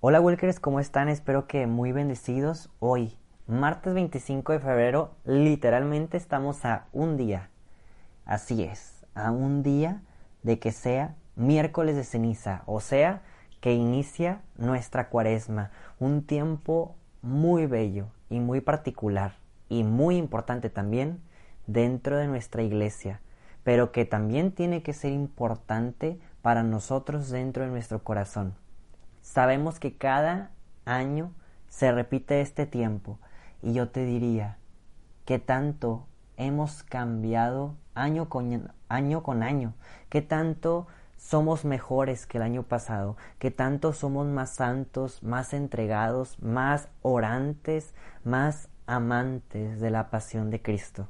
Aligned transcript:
Hola 0.00 0.20
Wilkers, 0.20 0.60
¿cómo 0.60 0.78
están? 0.78 1.08
Espero 1.08 1.48
que 1.48 1.66
muy 1.66 1.90
bendecidos. 1.90 2.70
Hoy, 2.78 3.18
martes 3.48 3.94
25 3.94 4.52
de 4.52 4.60
febrero, 4.60 5.16
literalmente 5.24 6.16
estamos 6.16 6.64
a 6.64 6.86
un 6.92 7.16
día. 7.16 7.50
Así 8.24 8.62
es, 8.62 9.04
a 9.16 9.32
un 9.32 9.64
día 9.64 10.02
de 10.44 10.60
que 10.60 10.70
sea 10.70 11.16
miércoles 11.34 11.96
de 11.96 12.04
ceniza, 12.04 12.62
o 12.66 12.78
sea, 12.78 13.22
que 13.60 13.74
inicia 13.74 14.40
nuestra 14.56 15.08
cuaresma, 15.08 15.72
un 15.98 16.22
tiempo 16.22 16.94
muy 17.20 17.66
bello 17.66 18.06
y 18.30 18.38
muy 18.38 18.60
particular 18.60 19.32
y 19.68 19.82
muy 19.82 20.16
importante 20.16 20.70
también 20.70 21.20
dentro 21.66 22.16
de 22.18 22.28
nuestra 22.28 22.62
iglesia, 22.62 23.20
pero 23.64 23.90
que 23.90 24.04
también 24.04 24.52
tiene 24.52 24.84
que 24.84 24.92
ser 24.92 25.10
importante 25.10 26.20
para 26.40 26.62
nosotros 26.62 27.30
dentro 27.30 27.64
de 27.64 27.70
nuestro 27.70 28.04
corazón. 28.04 28.54
Sabemos 29.28 29.78
que 29.78 29.94
cada 29.94 30.52
año 30.86 31.34
se 31.68 31.92
repite 31.92 32.40
este 32.40 32.64
tiempo. 32.64 33.18
Y 33.60 33.74
yo 33.74 33.90
te 33.90 34.06
diría 34.06 34.56
que 35.26 35.38
tanto 35.38 36.06
hemos 36.38 36.82
cambiado 36.82 37.74
año 37.94 38.30
con 38.30 38.72
año, 38.88 39.22
con 39.22 39.42
año, 39.42 39.74
que 40.08 40.22
tanto 40.22 40.86
somos 41.18 41.66
mejores 41.66 42.26
que 42.26 42.38
el 42.38 42.42
año 42.42 42.62
pasado, 42.62 43.18
que 43.38 43.50
tanto 43.50 43.92
somos 43.92 44.26
más 44.26 44.54
santos, 44.54 45.22
más 45.22 45.52
entregados, 45.52 46.42
más 46.42 46.88
orantes, 47.02 47.92
más 48.24 48.70
amantes 48.86 49.78
de 49.78 49.90
la 49.90 50.08
pasión 50.08 50.48
de 50.48 50.62
Cristo. 50.62 51.06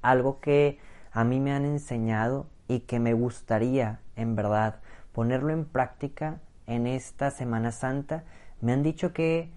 Algo 0.00 0.40
que 0.40 0.80
a 1.12 1.22
mí 1.22 1.38
me 1.40 1.52
han 1.52 1.66
enseñado 1.66 2.46
y 2.66 2.80
que 2.80 2.98
me 2.98 3.12
gustaría, 3.12 4.00
en 4.16 4.36
verdad, 4.36 4.76
ponerlo 5.12 5.52
en 5.52 5.66
práctica 5.66 6.40
en 6.66 6.86
esta 6.86 7.30
Semana 7.30 7.72
Santa, 7.72 8.24
me 8.60 8.72
han 8.72 8.82
dicho 8.82 9.12
que 9.12 9.50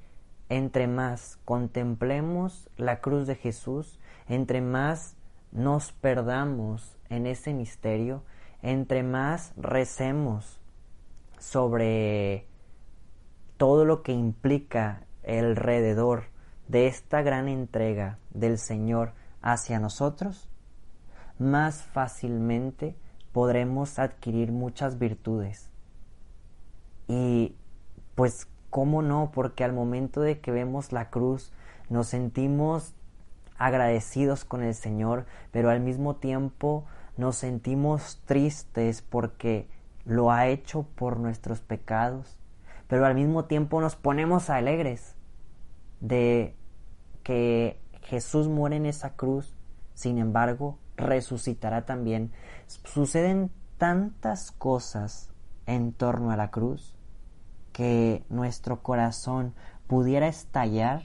entre 0.50 0.88
más 0.88 1.38
contemplemos 1.46 2.70
la 2.78 3.02
cruz 3.02 3.28
de 3.28 3.36
Jesús, 3.36 4.00
entre 4.28 4.62
más 4.62 5.16
nos 5.52 5.92
perdamos 5.92 6.98
en 7.10 7.28
ese 7.28 7.54
misterio, 7.54 8.24
entre 8.62 9.04
más 9.04 9.54
recemos 9.58 10.60
sobre 11.40 12.46
todo 13.58 13.86
lo 13.86 14.04
que 14.04 14.12
implica 14.12 15.04
alrededor 15.28 16.26
de 16.68 16.88
esta 16.88 17.22
gran 17.22 17.48
entrega 17.48 18.20
del 18.32 18.58
Señor 18.58 19.14
hacia 19.42 19.80
nosotros, 19.80 20.50
más 21.38 21.84
fácilmente 21.84 22.96
podremos 23.32 24.00
adquirir 24.00 24.52
muchas 24.52 25.00
virtudes. 25.00 25.69
Y 27.10 27.56
pues, 28.14 28.48
¿cómo 28.70 29.02
no? 29.02 29.32
Porque 29.34 29.64
al 29.64 29.74
momento 29.74 30.22
de 30.22 30.40
que 30.40 30.52
vemos 30.52 30.92
la 30.92 31.10
cruz, 31.10 31.52
nos 31.90 32.08
sentimos 32.08 32.94
agradecidos 33.58 34.46
con 34.46 34.62
el 34.62 34.76
Señor, 34.76 35.26
pero 35.52 35.72
al 35.72 35.80
mismo 35.80 36.18
tiempo 36.18 36.86
nos 37.18 37.36
sentimos 37.36 38.22
tristes 38.26 39.02
porque 39.02 39.68
lo 40.06 40.32
ha 40.32 40.48
hecho 40.48 40.84
por 40.84 41.18
nuestros 41.18 41.62
pecados, 41.62 42.38
pero 42.88 43.08
al 43.08 43.16
mismo 43.16 43.46
tiempo 43.46 43.82
nos 43.82 43.96
ponemos 43.96 44.52
alegres 44.52 45.16
de 46.02 46.56
que 47.24 47.82
Jesús 48.04 48.48
muere 48.48 48.76
en 48.76 48.86
esa 48.86 49.16
cruz, 49.16 49.56
sin 49.96 50.20
embargo, 50.20 50.78
resucitará 50.96 51.88
también. 51.88 52.32
Suceden 52.68 53.50
tantas 53.80 54.52
cosas 54.52 55.32
en 55.66 55.92
torno 55.92 56.30
a 56.30 56.38
la 56.38 56.52
cruz 56.52 56.99
que 57.80 58.26
nuestro 58.28 58.84
corazón 58.84 59.54
pudiera 59.88 60.28
estallar 60.28 61.04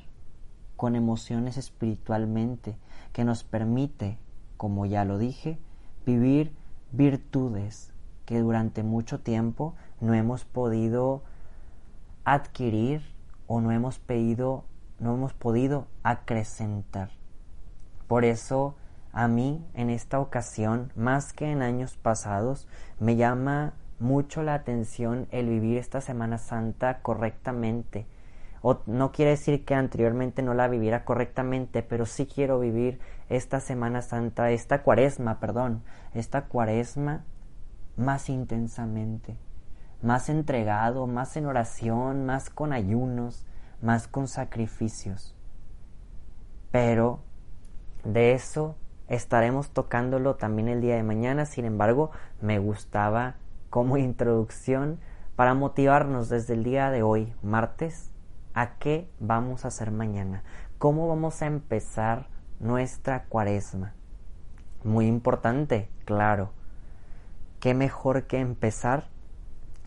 con 0.75 0.97
emociones 0.97 1.57
espiritualmente 1.57 2.77
que 3.13 3.25
nos 3.25 3.45
permite, 3.45 4.19
como 4.57 4.85
ya 4.85 5.05
lo 5.05 5.17
dije, 5.17 5.61
vivir 6.05 6.53
virtudes 6.91 7.93
que 8.25 8.41
durante 8.41 8.83
mucho 8.83 9.21
tiempo 9.21 9.77
no 10.01 10.15
hemos 10.15 10.45
podido 10.45 11.23
adquirir 12.25 13.03
o 13.47 13.61
no 13.61 13.71
hemos 13.71 14.01
pedido, 14.01 14.65
no 14.99 15.15
hemos 15.15 15.33
podido 15.33 15.87
acrecentar. 16.03 17.11
Por 18.09 18.25
eso 18.25 18.75
a 19.13 19.29
mí 19.29 19.65
en 19.75 19.91
esta 19.91 20.19
ocasión, 20.19 20.91
más 20.97 21.33
que 21.35 21.53
en 21.53 21.63
años 21.63 21.97
pasados, 21.97 22.67
me 22.99 23.15
llama 23.15 23.75
mucho 23.99 24.43
la 24.43 24.55
atención 24.55 25.29
el 25.31 25.49
vivir 25.49 25.79
esta 25.79 26.01
Semana 26.01 26.39
Santa 26.39 27.01
correctamente, 27.01 28.07
o 28.63 28.81
no 28.87 29.13
quiere 29.13 29.33
decir 29.33 29.65
que 29.65 29.75
anteriormente 29.75 30.43
no 30.43 30.55
la 30.55 30.69
viviera 30.69 31.05
correctamente, 31.05 31.83
pero 31.83 32.07
sí 32.07 32.27
quiero 32.27 32.59
vivir 32.59 32.99
esta 33.29 33.61
Semana 33.61 34.01
Santa, 34.01 34.51
esta 34.51 34.83
cuaresma, 34.83 35.39
perdón, 35.39 35.83
esta 36.15 36.47
cuaresma 36.47 37.25
más 37.97 38.29
intensamente, 38.29 39.37
más 40.03 40.29
entregado, 40.29 41.07
más 41.07 41.37
en 41.37 41.47
oración, 41.47 42.25
más 42.25 42.51
con 42.51 42.73
ayunos, 42.73 43.47
más 43.83 44.09
con 44.09 44.29
sacrificios. 44.29 45.35
Pero 46.71 47.21
de 48.03 48.33
eso 48.33 48.77
estaremos 49.09 49.71
tocándolo 49.71 50.37
también 50.37 50.69
el 50.69 50.81
día 50.81 50.97
de 50.97 51.03
mañana, 51.03 51.45
sin 51.47 51.67
embargo, 51.67 52.11
me 52.41 52.59
gustaba 52.59 53.37
como 53.75 53.97
introducción 53.97 55.01
para 55.35 55.53
motivarnos 55.53 56.29
desde 56.29 56.55
el 56.55 56.63
día 56.63 56.93
de 56.93 57.03
hoy, 57.03 57.35
martes, 57.43 58.13
a 58.55 58.79
qué 58.79 59.11
vamos 59.19 59.65
a 59.65 59.69
hacer 59.69 59.91
mañana, 59.91 60.45
cómo 60.79 61.09
vamos 61.09 61.43
a 61.43 61.47
empezar 61.47 62.29
nuestra 62.61 63.25
cuaresma. 63.25 63.93
Muy 64.85 65.09
importante, 65.09 65.89
claro. 66.05 66.53
¿Qué 67.59 67.75
mejor 67.75 68.29
que 68.29 68.39
empezar 68.39 69.09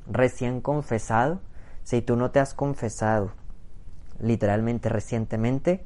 recién 0.05 0.59
confesado? 0.59 1.39
Si 1.83 2.01
tú 2.01 2.17
no 2.17 2.31
te 2.31 2.41
has 2.41 2.53
confesado 2.53 3.31
literalmente 4.19 4.89
recientemente, 4.89 5.85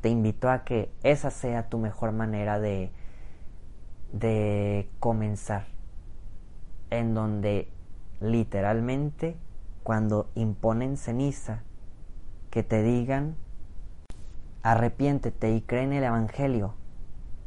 te 0.00 0.10
invito 0.10 0.48
a 0.48 0.62
que 0.62 0.92
esa 1.02 1.32
sea 1.32 1.68
tu 1.68 1.78
mejor 1.78 2.12
manera 2.12 2.60
de, 2.60 2.92
de 4.12 4.88
comenzar, 5.00 5.66
en 6.90 7.14
donde 7.14 7.68
literalmente 8.20 9.36
cuando 9.82 10.28
imponen 10.34 10.96
ceniza 10.96 11.62
que 12.50 12.62
te 12.62 12.82
digan, 12.82 13.36
arrepiéntete 14.62 15.52
y 15.52 15.60
cree 15.60 15.84
en 15.84 15.92
el 15.92 16.04
Evangelio 16.04 16.74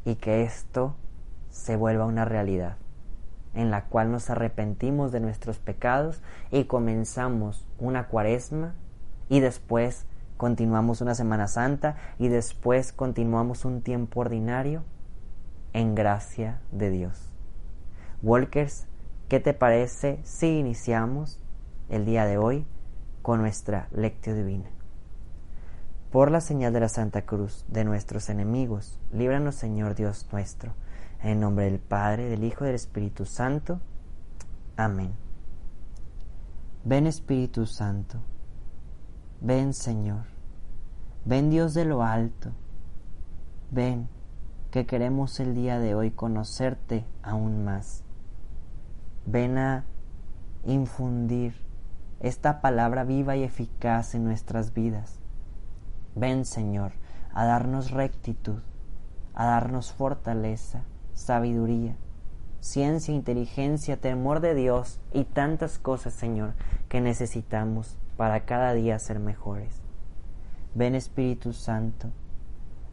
y 0.04 0.14
que 0.14 0.42
esto 0.42 0.94
se 1.50 1.76
vuelva 1.76 2.06
una 2.06 2.24
realidad, 2.24 2.76
en 3.54 3.70
la 3.70 3.86
cual 3.86 4.10
nos 4.10 4.30
arrepentimos 4.30 5.12
de 5.12 5.20
nuestros 5.20 5.58
pecados 5.58 6.22
y 6.50 6.64
comenzamos 6.64 7.66
una 7.78 8.06
cuaresma 8.06 8.74
y 9.28 9.40
después 9.40 10.06
continuamos 10.36 11.02
una 11.02 11.14
Semana 11.14 11.48
Santa 11.48 11.96
y 12.18 12.28
después 12.28 12.92
continuamos 12.92 13.66
un 13.66 13.82
tiempo 13.82 14.20
ordinario 14.20 14.84
en 15.74 15.94
gracia 15.94 16.60
de 16.72 16.90
Dios. 16.90 17.30
Walkers, 18.22 18.86
¿qué 19.30 19.38
te 19.38 19.54
parece 19.54 20.18
si 20.24 20.58
iniciamos 20.58 21.38
el 21.88 22.04
día 22.04 22.26
de 22.26 22.36
hoy 22.36 22.66
con 23.22 23.40
nuestra 23.40 23.88
lectio 23.92 24.34
divina? 24.34 24.68
Por 26.10 26.32
la 26.32 26.40
señal 26.40 26.72
de 26.72 26.80
la 26.80 26.88
Santa 26.88 27.22
Cruz 27.22 27.64
de 27.68 27.84
nuestros 27.84 28.28
enemigos, 28.28 28.98
líbranos 29.12 29.54
Señor 29.54 29.94
Dios 29.94 30.26
nuestro, 30.32 30.74
en 31.22 31.38
nombre 31.38 31.66
del 31.66 31.78
Padre, 31.78 32.28
del 32.28 32.42
Hijo 32.42 32.64
y 32.64 32.66
del 32.66 32.74
Espíritu 32.74 33.24
Santo. 33.24 33.80
Amén. 34.76 35.12
Ven 36.82 37.06
Espíritu 37.06 37.66
Santo, 37.66 38.18
ven 39.40 39.74
Señor, 39.74 40.24
ven 41.24 41.50
Dios 41.50 41.72
de 41.74 41.84
lo 41.84 42.02
alto, 42.02 42.50
ven 43.70 44.08
que 44.72 44.86
queremos 44.86 45.38
el 45.38 45.54
día 45.54 45.78
de 45.78 45.94
hoy 45.94 46.10
conocerte 46.10 47.04
aún 47.22 47.64
más. 47.64 48.02
Ven 49.26 49.58
a 49.58 49.84
infundir 50.64 51.54
esta 52.20 52.60
palabra 52.60 53.04
viva 53.04 53.36
y 53.36 53.44
eficaz 53.44 54.14
en 54.14 54.24
nuestras 54.24 54.74
vidas 54.74 55.20
Ven, 56.16 56.44
Señor, 56.44 56.92
a 57.32 57.44
darnos 57.44 57.92
rectitud, 57.92 58.58
a 59.32 59.46
darnos 59.46 59.92
fortaleza, 59.92 60.82
sabiduría, 61.14 61.96
ciencia, 62.58 63.14
inteligencia, 63.14 63.96
temor 63.96 64.40
de 64.40 64.54
Dios 64.54 65.00
y 65.12 65.24
tantas 65.24 65.78
cosas, 65.78 66.12
Señor, 66.12 66.54
que 66.88 67.00
necesitamos 67.00 67.96
para 68.16 68.44
cada 68.44 68.74
día 68.74 68.98
ser 68.98 69.20
mejores. 69.20 69.80
Ven, 70.74 70.96
Espíritu 70.96 71.52
Santo, 71.52 72.10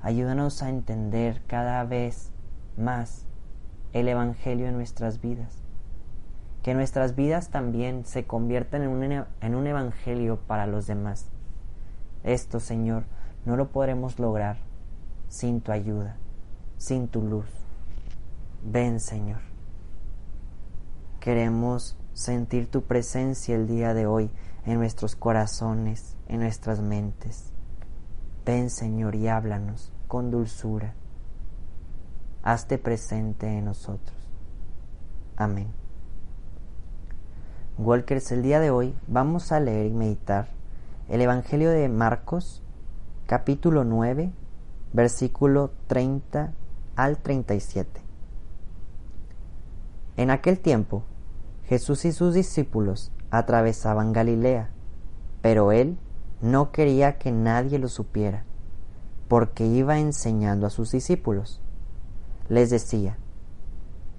ayúdanos 0.01 0.61
a 0.61 0.69
entender 0.69 1.41
cada 1.47 1.83
vez 1.85 2.31
más 2.77 3.25
el 3.93 4.07
Evangelio 4.07 4.67
en 4.67 4.75
nuestras 4.75 5.21
vidas. 5.21 5.63
Que 6.67 6.73
nuestras 6.73 7.15
vidas 7.15 7.47
también 7.49 8.03
se 8.03 8.25
conviertan 8.25 8.81
en 8.81 8.89
un, 8.89 9.25
en 9.39 9.55
un 9.55 9.67
evangelio 9.67 10.35
para 10.47 10.67
los 10.67 10.85
demás. 10.85 11.29
Esto, 12.25 12.59
Señor, 12.59 13.05
no 13.45 13.55
lo 13.55 13.71
podremos 13.71 14.19
lograr 14.19 14.57
sin 15.29 15.61
tu 15.61 15.71
ayuda, 15.71 16.17
sin 16.75 17.07
tu 17.07 17.21
luz. 17.21 17.45
Ven, 18.65 18.99
Señor. 18.99 19.39
Queremos 21.21 21.97
sentir 22.11 22.69
tu 22.69 22.83
presencia 22.83 23.55
el 23.55 23.65
día 23.65 23.93
de 23.93 24.05
hoy 24.05 24.29
en 24.65 24.77
nuestros 24.77 25.15
corazones, 25.15 26.17
en 26.27 26.41
nuestras 26.41 26.81
mentes. 26.81 27.53
Ven, 28.45 28.69
Señor, 28.69 29.15
y 29.15 29.29
háblanos 29.29 29.93
con 30.09 30.31
dulzura. 30.31 30.95
Hazte 32.43 32.77
presente 32.77 33.47
en 33.47 33.63
nosotros. 33.63 34.17
Amén. 35.37 35.76
Walkers, 37.79 38.31
el 38.31 38.41
día 38.41 38.59
de 38.59 38.71
hoy 38.71 38.95
vamos 39.05 39.51
a 39.51 39.59
leer 39.59 39.85
y 39.85 39.93
meditar 39.93 40.47
el 41.09 41.21
Evangelio 41.21 41.69
de 41.69 41.87
Marcos, 41.89 42.63
capítulo 43.27 43.83
9, 43.83 44.31
versículo 44.93 45.69
30 45.85 46.53
al 46.95 47.17
37. 47.19 48.01
En 50.15 50.31
aquel 50.31 50.59
tiempo, 50.59 51.03
Jesús 51.65 52.03
y 52.05 52.13
sus 52.13 52.33
discípulos 52.33 53.11
atravesaban 53.29 54.11
Galilea, 54.11 54.71
pero 55.43 55.71
él 55.71 55.99
no 56.41 56.71
quería 56.71 57.19
que 57.19 57.31
nadie 57.31 57.77
lo 57.77 57.89
supiera, 57.89 58.43
porque 59.27 59.67
iba 59.67 59.99
enseñando 59.99 60.65
a 60.65 60.71
sus 60.71 60.89
discípulos. 60.89 61.61
Les 62.49 62.71
decía, 62.71 63.19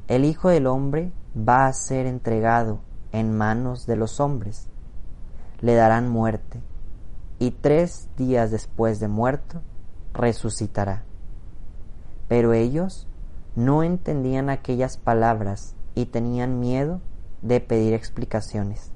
el 0.06 0.24
Hijo 0.24 0.48
del 0.48 0.68
Hombre 0.68 1.10
va 1.36 1.66
a 1.66 1.72
ser 1.72 2.06
entregado 2.06 2.86
en 3.12 3.36
manos 3.36 3.86
de 3.86 3.96
los 3.96 4.20
hombres. 4.20 4.68
Le 5.60 5.74
darán 5.74 6.08
muerte, 6.08 6.60
y 7.38 7.50
tres 7.50 8.08
días 8.16 8.50
después 8.50 9.00
de 9.00 9.08
muerto, 9.08 9.60
resucitará. 10.12 11.04
Pero 12.28 12.52
ellos 12.52 13.06
no 13.56 13.82
entendían 13.82 14.50
aquellas 14.50 14.96
palabras 14.96 15.74
y 15.94 16.06
tenían 16.06 16.60
miedo 16.60 17.00
de 17.42 17.60
pedir 17.60 17.94
explicaciones. 17.94 18.92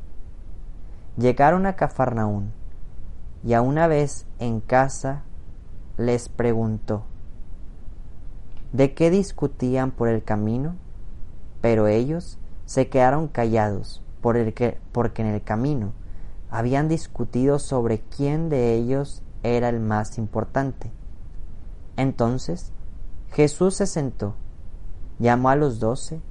Llegaron 1.17 1.67
a 1.67 1.77
Cafarnaún, 1.77 2.53
y 3.45 3.55
a 3.55 3.61
una 3.61 3.87
vez 3.87 4.27
en 4.39 4.61
casa 4.61 5.23
les 5.97 6.29
preguntó, 6.29 7.05
¿de 8.73 8.95
qué 8.95 9.11
discutían 9.11 9.91
por 9.91 10.09
el 10.09 10.23
camino? 10.23 10.77
Pero 11.61 11.87
ellos 11.87 12.39
se 12.73 12.89
quedaron 12.89 13.29
callados 13.29 14.01
por 14.23 14.39
el 14.39 14.55
que, 14.55 14.79
porque 14.93 15.21
en 15.21 15.29
el 15.29 15.43
camino 15.43 15.93
habían 16.51 16.89
discutido 16.89 17.59
sobre 17.59 18.01
quién 18.01 18.49
de 18.49 18.73
ellos 18.73 19.23
era 19.43 19.69
el 19.69 19.79
más 19.79 20.17
importante. 20.17 20.91
Entonces 21.99 22.73
Jesús 23.31 23.75
se 23.75 23.87
sentó, 23.87 24.37
llamó 25.19 25.51
a 25.51 25.57
los 25.57 25.81
doce 25.81 26.23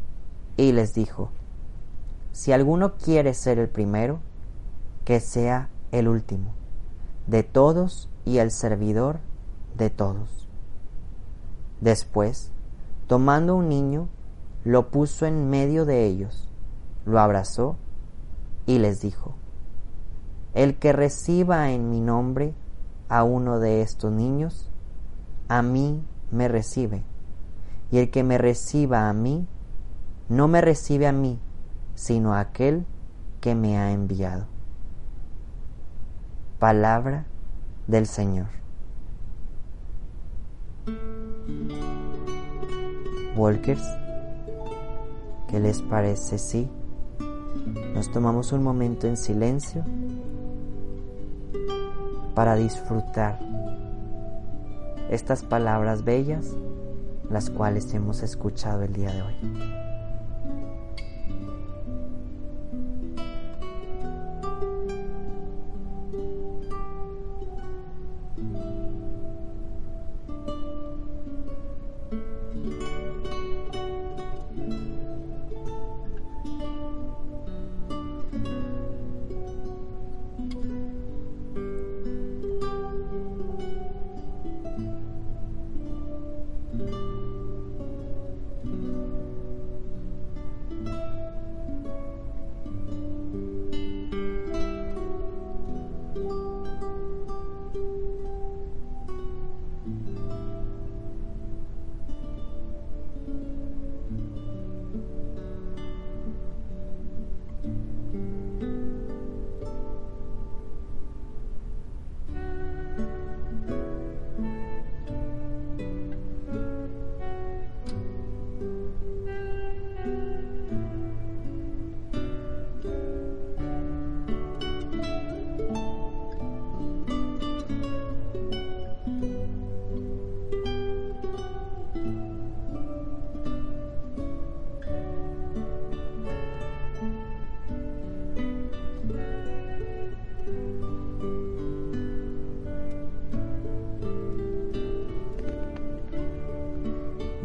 y 0.58 0.72
les 0.72 0.96
dijo, 0.96 1.30
Si 2.32 2.52
alguno 2.52 2.96
quiere 2.96 3.36
ser 3.36 3.60
el 3.60 3.70
primero, 3.70 4.20
que 5.06 5.20
sea 5.20 5.70
el 5.92 6.08
último, 6.08 6.54
de 7.28 7.44
todos 7.44 8.10
y 8.26 8.40
el 8.40 8.50
servidor 8.50 9.20
de 9.78 9.92
todos. 9.92 10.48
Después, 11.82 12.50
tomando 13.06 13.56
un 13.56 13.70
niño, 13.70 14.10
lo 14.64 14.90
puso 14.90 15.26
en 15.26 15.50
medio 15.50 15.86
de 15.86 16.06
ellos, 16.06 16.50
lo 17.06 17.20
abrazó 17.20 17.78
y 18.66 18.80
les 18.80 19.02
dijo, 19.02 19.36
El 20.54 20.78
que 20.78 20.94
reciba 20.94 21.72
en 21.72 21.90
mi 21.90 22.00
nombre 22.00 22.54
a 23.10 23.24
uno 23.24 23.60
de 23.60 23.82
estos 23.82 24.12
niños, 24.12 24.70
a 25.48 25.62
mí 25.62 26.04
me 26.30 26.48
recibe, 26.48 27.04
y 27.92 27.98
el 27.98 28.12
que 28.12 28.24
me 28.24 28.38
reciba 28.38 29.10
a 29.10 29.14
mí, 29.14 29.48
no 30.30 30.48
me 30.48 30.62
recibe 30.62 31.08
a 31.08 31.12
mí, 31.12 31.40
sino 31.96 32.34
a 32.34 32.40
aquel 32.40 32.86
que 33.42 33.56
me 33.56 33.78
ha 33.78 33.92
enviado. 33.92 34.46
Palabra 36.60 37.26
del 37.88 38.06
Señor. 38.06 38.48
Walkers, 43.36 44.01
¿qué 45.52 45.60
les 45.60 45.82
parece 45.82 46.38
si 46.38 46.70
nos 47.94 48.10
tomamos 48.10 48.54
un 48.54 48.64
momento 48.64 49.06
en 49.06 49.18
silencio 49.18 49.84
para 52.34 52.56
disfrutar 52.56 53.38
estas 55.10 55.44
palabras 55.44 56.06
bellas, 56.06 56.56
las 57.30 57.50
cuales 57.50 57.94
hemos 57.94 58.24
escuchado 58.24 58.84
el 58.84 58.94
día 58.94 59.12
de 59.12 59.22
hoy? 59.22 59.91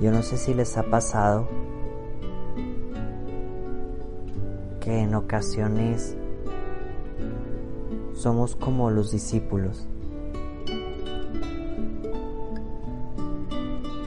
Yo 0.06 0.12
no 0.12 0.22
sé 0.22 0.36
si 0.36 0.54
les 0.54 0.78
ha 0.78 0.84
pasado 0.84 1.48
que 4.78 5.00
en 5.00 5.16
ocasiones 5.16 6.16
somos 8.14 8.54
como 8.54 8.92
los 8.92 9.10
discípulos. 9.10 9.88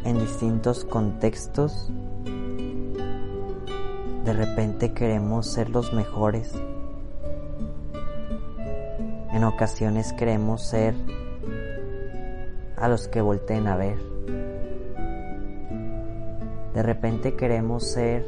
En 0.05 0.19
distintos 0.19 0.85
contextos, 0.85 1.91
de 4.23 4.31
repente 4.31 4.93
queremos 4.93 5.47
ser 5.47 5.69
los 5.69 5.91
mejores. 5.91 6.53
En 9.33 9.43
ocasiones 9.43 10.13
queremos 10.13 10.61
ser 10.61 10.95
a 12.77 12.87
los 12.87 13.09
que 13.09 13.19
volteen 13.19 13.67
a 13.67 13.75
ver. 13.75 14.18
De 16.79 16.83
repente 16.83 17.35
queremos 17.35 17.83
ser 17.83 18.25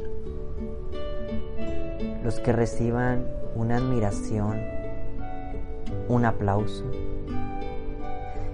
los 2.22 2.38
que 2.38 2.52
reciban 2.52 3.24
una 3.54 3.78
admiración, 3.78 4.60
un 6.06 6.26
aplauso. 6.26 6.84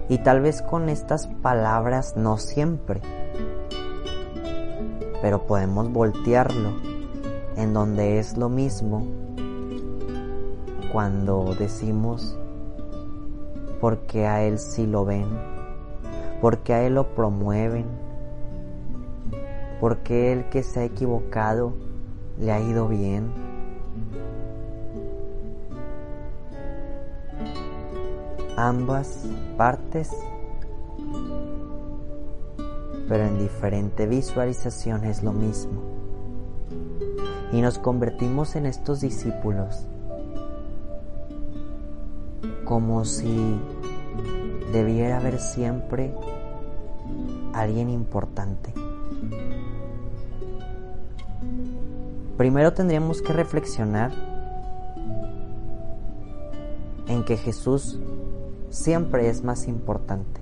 Y 0.07 0.19
tal 0.19 0.39
vez 0.39 0.61
con 0.61 0.87
estas 0.87 1.27
palabras 1.27 2.15
no 2.15 2.37
siempre, 2.37 3.01
pero 5.21 5.45
podemos 5.45 5.91
voltearlo 5.91 6.77
en 7.57 7.73
donde 7.73 8.19
es 8.19 8.37
lo 8.37 8.47
mismo 8.47 9.05
cuando 10.93 11.55
decimos 11.59 12.39
porque 13.81 14.27
a 14.27 14.43
Él 14.43 14.59
sí 14.59 14.87
lo 14.87 15.03
ven, 15.03 15.27
porque 16.39 16.73
a 16.73 16.83
Él 16.87 16.95
lo 16.95 17.13
promueven, 17.13 18.07
porque 19.79 20.33
Él 20.33 20.49
que 20.49 20.63
se 20.63 20.81
ha 20.81 20.83
equivocado 20.83 21.73
le 22.39 22.51
ha 22.51 22.59
ido 22.59 22.87
bien. 22.87 23.31
Ambas 28.57 29.25
partes, 29.57 30.09
pero 33.07 33.25
en 33.25 33.39
diferente 33.39 34.05
visualización 34.05 35.05
es 35.05 35.23
lo 35.23 35.31
mismo. 35.31 35.81
Y 37.51 37.61
nos 37.61 37.79
convertimos 37.79 38.55
en 38.55 38.65
estos 38.65 39.01
discípulos 39.01 39.87
como 42.69 43.03
si 43.03 43.59
debiera 44.71 45.17
haber 45.17 45.39
siempre 45.39 46.13
alguien 47.53 47.89
importante. 47.89 48.78
Primero 52.39 52.71
tendríamos 52.71 53.21
que 53.21 53.33
reflexionar 53.33 54.13
en 57.09 57.25
que 57.25 57.35
Jesús 57.35 57.99
siempre 58.69 59.27
es 59.27 59.43
más 59.43 59.67
importante 59.67 60.39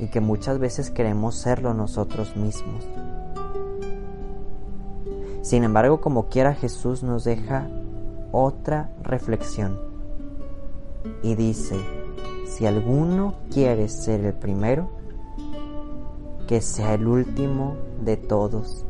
y 0.00 0.06
que 0.06 0.22
muchas 0.22 0.58
veces 0.58 0.90
queremos 0.90 1.34
serlo 1.34 1.74
nosotros 1.74 2.36
mismos. 2.36 2.88
Sin 5.42 5.62
embargo, 5.62 6.00
como 6.00 6.30
quiera 6.30 6.54
Jesús 6.54 7.02
nos 7.02 7.24
deja 7.24 7.68
otra 8.32 8.88
reflexión 9.02 9.78
y 11.22 11.34
dice, 11.34 11.76
si 12.46 12.64
alguno 12.64 13.34
quiere 13.52 13.90
ser 13.90 14.24
el 14.24 14.32
primero, 14.32 14.88
que 16.48 16.62
sea 16.62 16.94
el 16.94 17.06
último 17.06 17.76
de 18.02 18.16
todos 18.16 18.86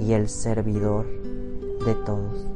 y 0.00 0.12
el 0.12 0.28
servidor 0.28 1.06
de 1.84 1.94
todos. 2.06 2.46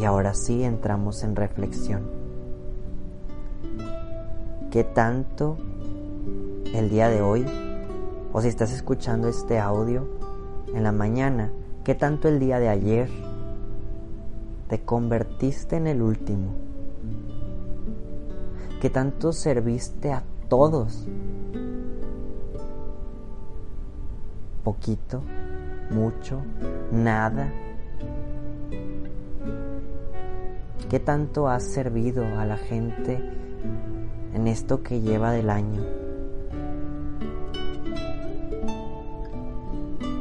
Y 0.00 0.04
ahora 0.04 0.34
sí 0.34 0.62
entramos 0.62 1.22
en 1.22 1.36
reflexión. 1.36 2.02
¿Qué 4.70 4.84
tanto 4.84 5.56
el 6.74 6.90
día 6.90 7.08
de 7.08 7.22
hoy, 7.22 7.46
o 8.32 8.40
si 8.42 8.48
estás 8.48 8.72
escuchando 8.72 9.28
este 9.28 9.58
audio 9.58 10.06
en 10.74 10.82
la 10.82 10.92
mañana, 10.92 11.50
qué 11.84 11.94
tanto 11.94 12.28
el 12.28 12.38
día 12.38 12.58
de 12.58 12.68
ayer 12.68 13.08
te 14.68 14.82
convertiste 14.82 15.76
en 15.76 15.86
el 15.86 16.02
último? 16.02 16.50
¿Qué 18.80 18.90
tanto 18.90 19.32
serviste 19.32 20.12
a 20.12 20.22
todos? 20.48 21.06
¿Poquito? 24.66 25.22
¿Mucho? 25.90 26.42
¿Nada? 26.90 27.52
¿Qué 30.90 30.98
tanto 30.98 31.46
has 31.46 31.62
servido 31.62 32.24
a 32.36 32.44
la 32.44 32.56
gente 32.56 33.22
en 34.34 34.48
esto 34.48 34.82
que 34.82 35.00
lleva 35.00 35.30
del 35.30 35.50
año? 35.50 35.84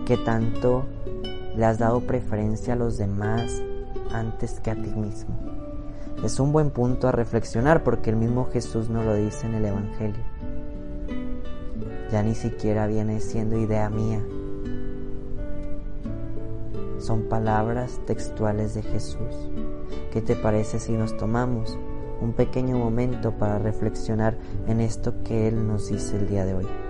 ¿Qué 0.06 0.16
tanto 0.18 0.86
le 1.56 1.66
has 1.66 1.80
dado 1.80 2.02
preferencia 2.02 2.76
a 2.76 2.78
los 2.78 3.00
demás 3.00 3.52
antes 4.14 4.60
que 4.60 4.70
a 4.70 4.76
ti 4.76 4.92
mismo? 4.92 5.36
Es 6.24 6.40
un 6.40 6.52
buen 6.52 6.70
punto 6.70 7.08
a 7.08 7.12
reflexionar 7.12 7.84
porque 7.84 8.12
el 8.12 8.16
mismo 8.18 8.48
Jesús 8.54 8.92
nos 8.92 9.06
lo 9.06 9.16
dice 9.16 9.48
en 9.48 9.56
el 9.56 9.66
Evangelio. 9.66 10.35
Ya 12.12 12.24
ni 12.24 12.36
siquiera 12.36 12.88
viene 12.88 13.20
siendo 13.20 13.58
idea 13.58 13.90
mía. 13.90 14.24
Son 17.00 17.24
palabras 17.24 18.00
textuales 18.06 18.74
de 18.74 18.84
Jesús. 18.84 19.50
¿Qué 20.12 20.22
te 20.22 20.36
parece 20.36 20.80
si 20.80 20.94
nos 20.94 21.18
tomamos 21.18 21.78
un 22.22 22.34
pequeño 22.34 22.78
momento 22.78 23.32
para 23.32 23.60
reflexionar 23.60 24.38
en 24.68 24.80
esto 24.80 25.24
que 25.24 25.48
Él 25.48 25.68
nos 25.68 25.90
dice 25.90 26.18
el 26.18 26.28
día 26.28 26.46
de 26.46 26.56
hoy? 26.56 26.85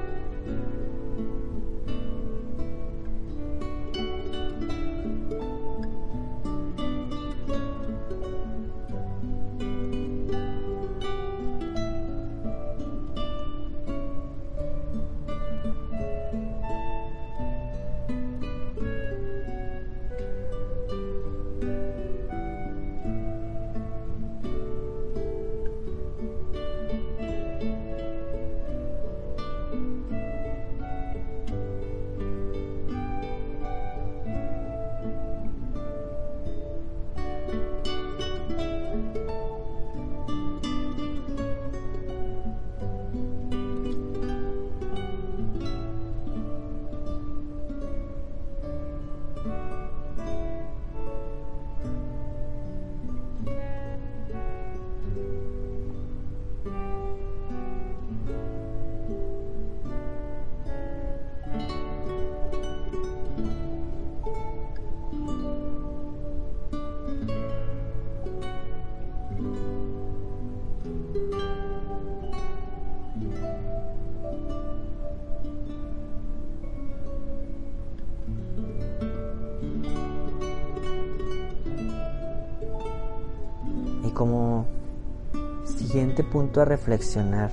Punto 86.36 86.60
a 86.60 86.65
reflexionar, 86.65 87.50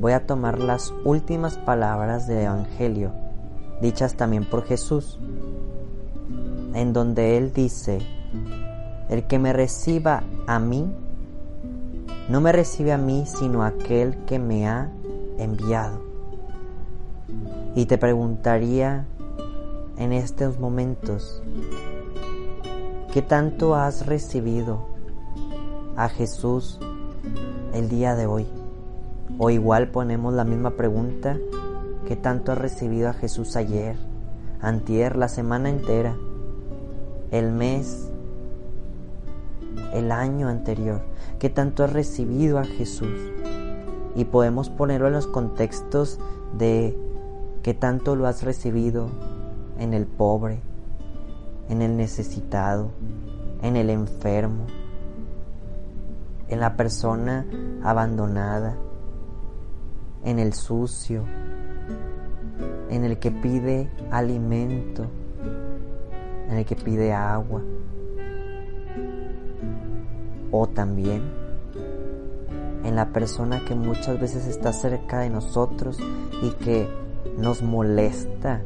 voy 0.00 0.12
a 0.12 0.26
tomar 0.26 0.58
las 0.58 0.94
últimas 1.04 1.58
palabras 1.58 2.26
del 2.26 2.38
Evangelio, 2.38 3.12
dichas 3.82 4.14
también 4.14 4.46
por 4.46 4.64
Jesús, 4.64 5.20
en 6.72 6.94
donde 6.94 7.36
Él 7.36 7.52
dice, 7.52 7.98
el 9.10 9.26
que 9.26 9.38
me 9.38 9.52
reciba 9.52 10.22
a 10.46 10.58
mí, 10.58 10.90
no 12.30 12.40
me 12.40 12.50
recibe 12.50 12.92
a 12.92 12.96
mí, 12.96 13.24
sino 13.26 13.62
aquel 13.62 14.16
que 14.24 14.38
me 14.38 14.66
ha 14.66 14.90
enviado. 15.36 16.00
Y 17.74 17.84
te 17.84 17.98
preguntaría 17.98 19.06
en 19.98 20.14
estos 20.14 20.58
momentos, 20.58 21.42
¿Qué 23.12 23.20
tanto 23.20 23.74
has 23.74 24.06
recibido 24.06 24.86
a 25.94 26.08
Jesús 26.08 26.80
el 27.72 27.88
día 27.88 28.14
de 28.14 28.26
hoy? 28.26 28.46
O 29.38 29.50
igual 29.50 29.88
ponemos 29.88 30.34
la 30.34 30.44
misma 30.44 30.72
pregunta, 30.72 31.38
¿qué 32.06 32.16
tanto 32.16 32.52
has 32.52 32.58
recibido 32.58 33.08
a 33.08 33.12
Jesús 33.12 33.56
ayer, 33.56 33.96
antier, 34.60 35.16
la 35.16 35.28
semana 35.28 35.70
entera, 35.70 36.16
el 37.30 37.52
mes, 37.52 38.10
el 39.92 40.12
año 40.12 40.48
anterior? 40.48 41.00
¿Qué 41.38 41.48
tanto 41.50 41.84
has 41.84 41.92
recibido 41.92 42.58
a 42.58 42.64
Jesús? 42.64 43.32
Y 44.14 44.26
podemos 44.26 44.68
ponerlo 44.68 45.06
en 45.06 45.14
los 45.14 45.26
contextos 45.26 46.20
de 46.58 46.96
qué 47.62 47.74
tanto 47.74 48.16
lo 48.16 48.26
has 48.26 48.42
recibido 48.42 49.08
en 49.78 49.94
el 49.94 50.06
pobre, 50.06 50.60
en 51.68 51.80
el 51.80 51.96
necesitado, 51.96 52.90
en 53.62 53.76
el 53.76 53.88
enfermo, 53.88 54.66
en 56.52 56.60
la 56.60 56.76
persona 56.76 57.46
abandonada, 57.82 58.76
en 60.22 60.38
el 60.38 60.52
sucio, 60.52 61.24
en 62.90 63.04
el 63.04 63.18
que 63.18 63.30
pide 63.30 63.90
alimento, 64.10 65.06
en 66.50 66.58
el 66.58 66.66
que 66.66 66.76
pide 66.76 67.14
agua. 67.14 67.62
O 70.50 70.68
también 70.68 71.22
en 72.84 72.96
la 72.96 73.08
persona 73.12 73.64
que 73.64 73.74
muchas 73.74 74.20
veces 74.20 74.46
está 74.46 74.74
cerca 74.74 75.20
de 75.20 75.30
nosotros 75.30 75.98
y 76.42 76.50
que 76.62 76.86
nos 77.38 77.62
molesta 77.62 78.62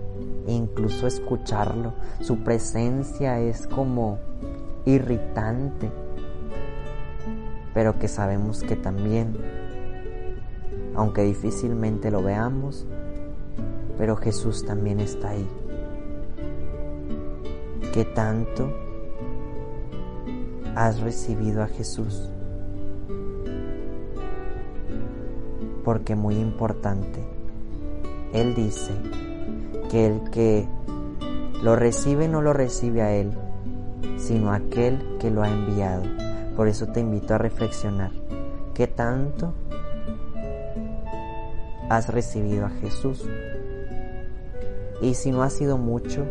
incluso 0.49 1.07
escucharlo. 1.07 1.95
Su 2.21 2.38
presencia 2.38 3.38
es 3.38 3.69
como 3.69 4.19
irritante, 4.85 5.90
pero 7.76 7.99
que 7.99 8.09
sabemos 8.09 8.62
que 8.62 8.75
también, 8.75 9.37
aunque 10.95 11.25
difícilmente 11.25 12.11
lo 12.11 12.23
veamos, 12.23 12.87
pero 13.99 14.16
Jesús 14.16 14.64
también 14.64 14.99
está 14.99 15.28
ahí. 15.28 15.47
¿Qué 17.92 18.06
tanto 18.06 18.73
has 20.75 21.00
recibido 21.00 21.62
a 21.62 21.66
Jesús? 21.66 22.30
Porque 25.85 26.16
muy 26.16 26.37
importante, 26.37 27.23
Él 28.33 28.54
dice 28.54 28.95
que 29.90 30.06
el 30.06 30.30
que 30.30 30.66
lo 31.62 31.76
recibe 31.76 32.26
no 32.26 32.40
lo 32.40 32.54
recibe 32.54 33.02
a 33.02 33.14
Él, 33.14 33.33
sino 34.16 34.50
a 34.50 34.54
aquel 34.54 35.18
que 35.21 35.30
lo 35.30 35.42
ha 35.42 35.50
enviado. 35.50 36.25
Por 36.57 36.69
eso 36.69 36.87
te 36.87 37.01
invito 37.01 37.35
a 37.35 37.39
reflexionar. 37.39 38.13
¿Qué 38.73 38.87
tanto 38.87 39.53
has 41.91 42.09
recibido 42.09 42.65
a 42.67 42.71
Jesús? 42.71 43.29
Y 45.03 45.15
si 45.15 45.31
no 45.31 45.43
ha 45.43 45.51
sido 45.51 45.77
mucho, 45.77 46.25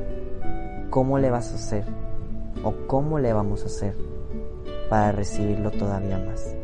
¿cómo 0.90 1.20
le 1.20 1.30
vas 1.30 1.52
a 1.52 1.56
hacer? 1.56 1.86
¿O 2.64 2.74
cómo 2.88 3.20
le 3.20 3.34
vamos 3.34 3.62
a 3.64 3.68
hacer 3.68 3.96
para 4.90 5.12
recibirlo 5.12 5.70
todavía 5.70 6.18
más? 6.18 6.55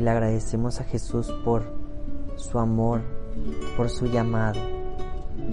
Le 0.00 0.10
agradecemos 0.10 0.80
a 0.80 0.84
Jesús 0.84 1.32
por 1.44 1.62
su 2.36 2.58
amor, 2.58 3.02
por 3.76 3.90
su 3.90 4.06
llamado, 4.06 4.60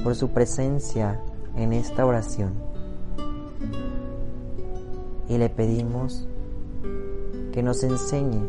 por 0.04 0.16
su 0.16 0.30
presencia 0.30 1.20
en 1.56 1.74
esta 1.74 2.06
oración. 2.06 2.54
Y 5.28 5.38
le 5.38 5.50
pedimos 5.50 6.28
que 7.52 7.64
nos 7.64 7.84
enseñe 7.84 8.42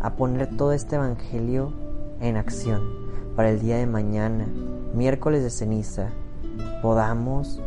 a 0.00 0.14
poner 0.16 0.56
todo 0.56 0.72
este 0.72 0.96
Evangelio 0.96 1.72
en 2.20 2.36
acción 2.36 2.82
para 3.36 3.50
el 3.50 3.60
día 3.60 3.76
de 3.76 3.86
mañana, 3.86 4.46
miércoles 4.94 5.42
de 5.42 5.50
ceniza, 5.50 6.10
podamos 6.82 7.62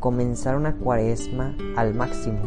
comenzar 0.00 0.56
una 0.56 0.74
cuaresma 0.74 1.54
al 1.76 1.94
máximo, 1.94 2.40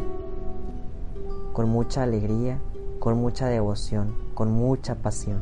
con 1.54 1.70
mucha 1.70 2.04
alegría 2.04 2.60
con 3.00 3.18
mucha 3.18 3.48
devoción, 3.48 4.14
con 4.34 4.52
mucha 4.52 4.96
pasión. 4.96 5.40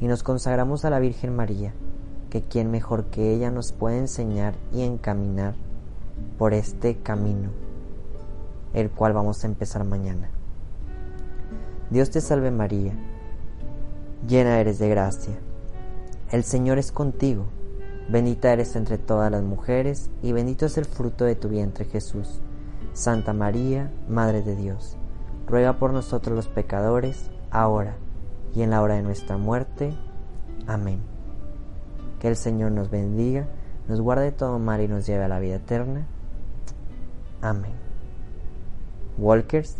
Y 0.00 0.06
nos 0.06 0.22
consagramos 0.22 0.84
a 0.84 0.90
la 0.90 0.98
Virgen 0.98 1.34
María, 1.34 1.72
que 2.28 2.42
quien 2.42 2.70
mejor 2.70 3.06
que 3.06 3.32
ella 3.32 3.50
nos 3.50 3.72
puede 3.72 3.98
enseñar 3.98 4.54
y 4.72 4.82
encaminar 4.82 5.54
por 6.38 6.52
este 6.52 6.98
camino, 6.98 7.50
el 8.74 8.90
cual 8.90 9.14
vamos 9.14 9.42
a 9.42 9.46
empezar 9.46 9.84
mañana. 9.84 10.30
Dios 11.90 12.10
te 12.10 12.20
salve 12.20 12.50
María, 12.50 12.94
llena 14.26 14.60
eres 14.60 14.78
de 14.78 14.88
gracia, 14.88 15.38
el 16.30 16.44
Señor 16.44 16.78
es 16.78 16.92
contigo, 16.92 17.46
bendita 18.10 18.52
eres 18.52 18.76
entre 18.76 18.98
todas 18.98 19.30
las 19.30 19.42
mujeres 19.42 20.10
y 20.22 20.32
bendito 20.32 20.66
es 20.66 20.76
el 20.76 20.84
fruto 20.84 21.24
de 21.24 21.34
tu 21.34 21.48
vientre 21.48 21.84
Jesús. 21.84 22.40
Santa 22.94 23.32
María, 23.32 23.90
Madre 24.06 24.42
de 24.42 24.54
Dios 24.54 24.98
ruega 25.52 25.74
por 25.74 25.92
nosotros 25.92 26.34
los 26.34 26.48
pecadores, 26.48 27.30
ahora 27.50 27.96
y 28.54 28.62
en 28.62 28.70
la 28.70 28.80
hora 28.80 28.94
de 28.94 29.02
nuestra 29.02 29.36
muerte. 29.36 29.94
Amén. 30.66 31.02
Que 32.20 32.28
el 32.28 32.36
Señor 32.36 32.72
nos 32.72 32.88
bendiga, 32.88 33.46
nos 33.86 34.00
guarde 34.00 34.32
todo 34.32 34.58
mal 34.58 34.80
y 34.80 34.88
nos 34.88 35.06
lleve 35.06 35.24
a 35.24 35.28
la 35.28 35.40
vida 35.40 35.56
eterna. 35.56 36.06
Amén. 37.42 37.74
Walkers, 39.18 39.76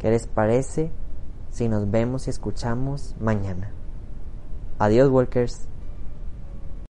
¿qué 0.00 0.10
les 0.10 0.26
parece 0.26 0.90
si 1.50 1.68
nos 1.68 1.88
vemos 1.88 2.26
y 2.26 2.30
escuchamos 2.30 3.14
mañana? 3.20 3.70
Adiós, 4.80 5.08
Walkers. 5.08 5.68